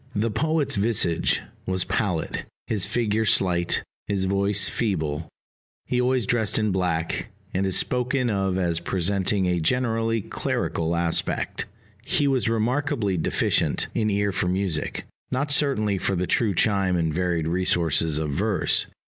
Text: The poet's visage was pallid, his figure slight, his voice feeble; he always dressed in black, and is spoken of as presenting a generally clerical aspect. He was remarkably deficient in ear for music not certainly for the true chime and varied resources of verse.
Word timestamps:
The 0.15 0.31
poet's 0.31 0.77
visage 0.77 1.41
was 1.67 1.83
pallid, 1.83 2.47
his 2.65 2.87
figure 2.87 3.23
slight, 3.23 3.83
his 4.07 4.25
voice 4.25 4.67
feeble; 4.67 5.29
he 5.85 6.01
always 6.01 6.25
dressed 6.25 6.57
in 6.57 6.71
black, 6.71 7.27
and 7.53 7.67
is 7.67 7.77
spoken 7.77 8.27
of 8.27 8.57
as 8.57 8.79
presenting 8.79 9.45
a 9.45 9.59
generally 9.59 10.19
clerical 10.19 10.95
aspect. 10.95 11.67
He 12.03 12.27
was 12.27 12.49
remarkably 12.49 13.15
deficient 13.15 13.89
in 13.93 14.09
ear 14.09 14.31
for 14.31 14.47
music 14.47 15.05
not 15.29 15.51
certainly 15.51 15.99
for 15.99 16.15
the 16.15 16.25
true 16.25 16.55
chime 16.55 16.95
and 16.95 17.13
varied 17.13 17.47
resources 17.47 18.17
of 18.17 18.31
verse. 18.31 18.87